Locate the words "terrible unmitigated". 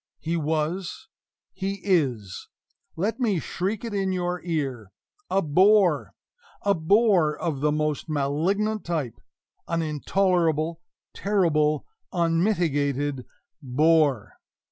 11.13-13.27